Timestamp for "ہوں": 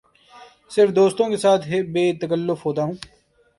2.83-2.93